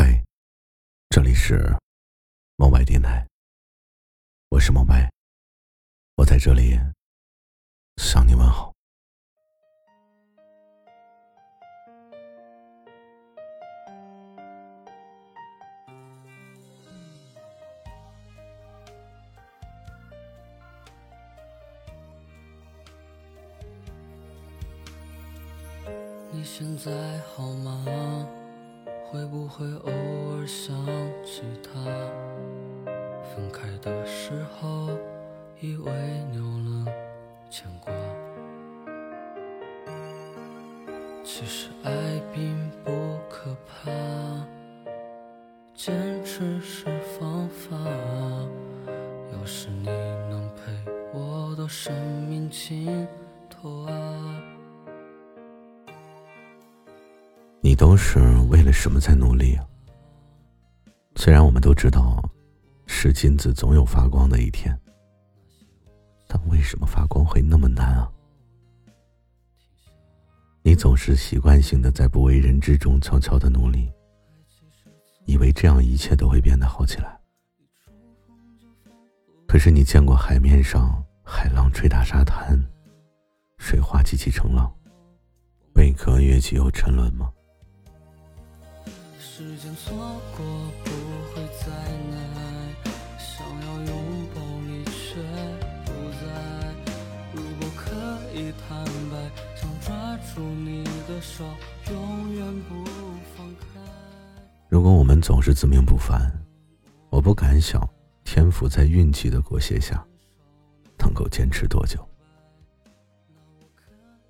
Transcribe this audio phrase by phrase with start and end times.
[0.00, 0.22] 嗨，
[1.10, 1.76] 这里是
[2.54, 3.26] 梦白电台，
[4.48, 5.10] 我是梦白，
[6.14, 6.78] 我在这里
[7.96, 8.72] 向你问好。
[26.30, 28.37] 你现在好吗？
[29.10, 30.76] 会不会偶尔想
[31.24, 31.80] 起他？
[33.24, 34.90] 分开的时候，
[35.60, 35.92] 以为
[36.34, 36.92] 有了
[37.48, 37.90] 牵挂，
[41.24, 41.90] 其实爱
[42.34, 42.54] 并
[42.84, 42.92] 不
[43.30, 43.90] 可怕，
[45.74, 46.84] 坚持是
[47.18, 47.78] 方法。
[49.32, 51.94] 要是你能陪我到生
[52.28, 53.08] 命尽
[53.48, 54.42] 头啊！
[57.60, 59.66] 你都是为了什么在努力啊？
[61.16, 62.22] 虽然我们都知道，
[62.86, 64.78] 是金子总有发光的一天，
[66.28, 68.10] 但为什么发光会那么难啊？
[70.62, 73.90] 你总是习惯性的在不为人知中悄悄的努力，
[75.24, 77.18] 以为这样一切都会变得好起来。
[79.46, 82.62] 可是你见过海面上海浪吹打沙滩，
[83.58, 84.72] 水花激起成浪，
[85.74, 87.32] 贝壳跃起又沉沦吗？
[89.38, 89.96] 时间错
[90.36, 90.44] 过
[90.82, 90.90] 不
[91.30, 92.74] 会再来，
[93.20, 95.22] 想要拥抱你却
[95.84, 96.26] 不在。
[97.32, 97.94] 如果可
[98.34, 101.44] 以坦白，想抓住你的手，
[101.88, 102.84] 永远不
[103.36, 103.64] 放开。
[104.68, 106.32] 如果我们总是自命不凡，
[107.08, 107.88] 我不敢想
[108.24, 110.04] 天赋在运气的裹挟下
[110.98, 112.04] 能够坚持多久。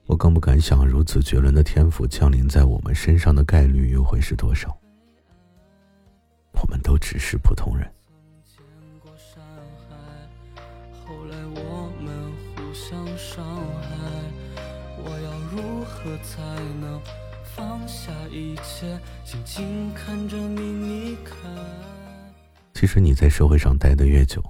[0.04, 4.78] 我更不敢想如此绝伦的天赋降临在我们身上的概率又会是多少。
[6.60, 7.90] 我们都只是普通人。
[16.00, 16.40] 何才
[16.80, 17.00] 能
[17.42, 21.34] 放下一切，静静看着你离开？
[22.72, 24.40] 其实你在社会上待的越久，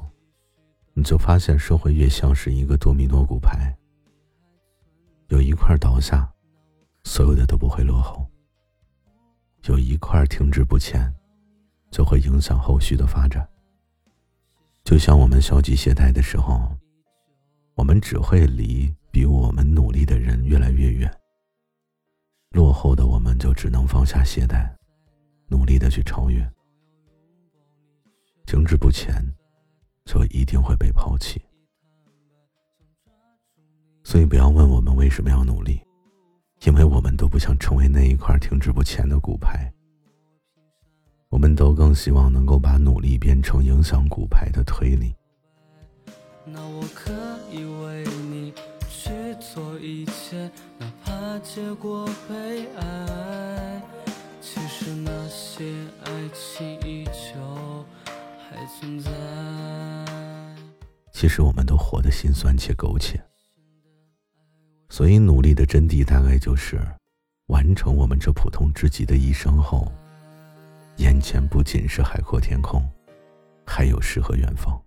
[0.93, 3.75] 你就发现社会越像是一个多米诺骨牌，
[5.29, 6.31] 有一块倒下，
[7.03, 8.29] 所有的都不会落后；
[9.65, 11.11] 有一块停滞不前。
[11.91, 13.49] 就会影响后续的发展。
[14.85, 16.75] 就像我们消极懈怠的时候，
[17.75, 21.11] 我们只会离比我们努力的人越来越远。
[22.51, 24.67] 落后的我们就只能放下懈怠，
[25.49, 26.47] 努力的去超越。
[28.47, 29.23] 停滞不前，
[30.07, 31.43] 就一定会被抛弃。
[34.03, 35.83] 所以不要问我们为什么要努力，
[36.65, 39.71] 因为我们都不想成为那一块停滞不前的骨牌。
[41.31, 45.15] 我们都更希望能够把努力变成影响骨牌的推力。
[46.45, 47.13] 那我可
[47.53, 48.53] 以为你
[48.89, 53.83] 去做一切，哪怕结果悲哀。
[54.41, 55.65] 其实那些
[56.05, 57.85] 爱情依旧
[58.39, 59.11] 还存在。
[61.13, 63.21] 其实我们都活得心酸且苟且，
[64.89, 66.81] 所以努力的真谛大概就是，
[67.49, 69.93] 完成我们这普通至极的一生后。
[70.99, 72.83] 眼前不仅是海阔天空，
[73.65, 74.83] 还有诗和远方。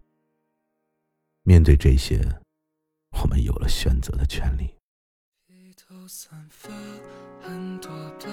[1.44, 2.22] 面对这些，
[3.12, 4.76] 我们有了选择的权利。
[5.48, 6.70] 披头散发，
[7.42, 7.90] 很多
[8.20, 8.28] 的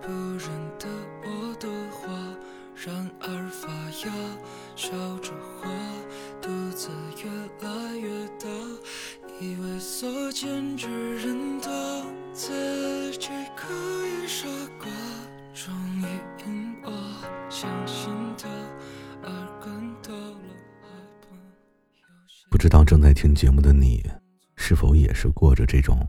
[0.00, 0.86] 不认得
[1.24, 2.08] 我的话，
[2.76, 3.68] 然而发
[4.06, 4.12] 芽，
[4.76, 5.32] 笑着
[22.60, 24.04] 不知道正在听节目的你，
[24.54, 26.06] 是否也是过着这种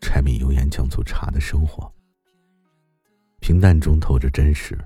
[0.00, 1.88] 柴米油盐酱醋茶的生活？
[3.38, 4.76] 平淡中透着真实。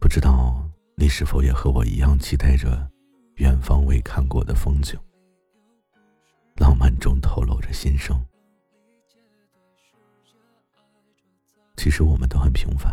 [0.00, 2.90] 不知道你是否也和我一样期待着
[3.36, 4.98] 远方未看过的风景？
[6.56, 8.20] 浪漫中透露着心声。
[11.76, 12.92] 其实我们都很平凡。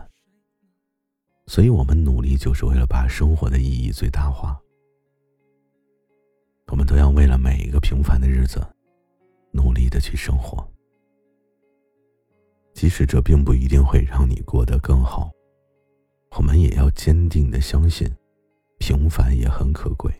[1.47, 4.55] 所以我们努力，就是为了把生活的意义最大化。
[6.69, 8.61] 我们都要为了每一个平凡的日子，
[9.51, 10.63] 努力的去生活，
[12.73, 15.31] 即使这并不一定会让你过得更好，
[16.35, 18.07] 我们也要坚定的相信，
[18.77, 20.11] 平凡也很可贵。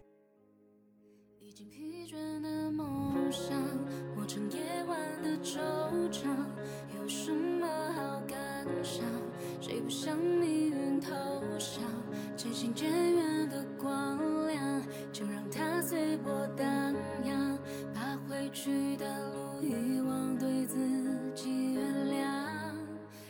[12.36, 14.27] 渐行渐远的光。
[15.88, 16.94] 随波荡
[17.24, 17.58] 漾
[17.96, 20.76] 把回去的路遗忘对自
[21.34, 22.76] 己原谅。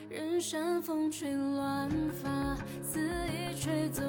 [0.10, 4.02] 任山风吹乱发肆意吹走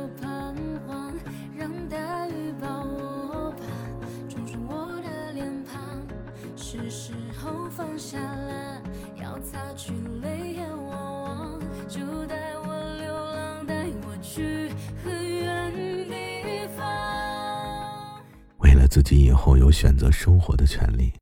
[18.99, 21.13] 自己以后有选择生活的权利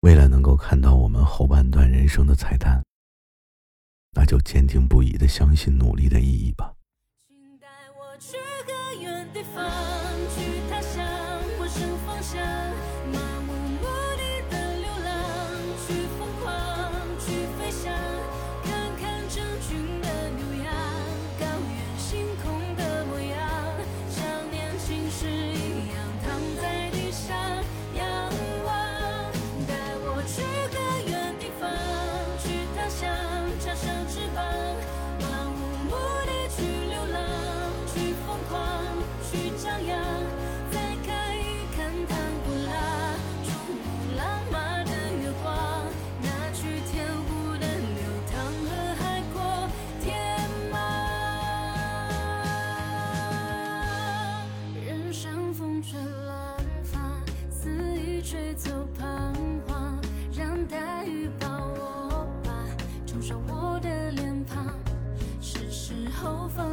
[0.00, 2.82] 为了能够看到我们后半段人生的彩蛋
[4.12, 6.72] 那就坚定不移的相信努力的意义吧。
[7.28, 9.62] 请带我去很远地方
[10.34, 10.40] 去
[10.70, 11.04] 他乡
[11.58, 12.65] 陌生方向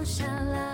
[0.04, 0.73] 留下来。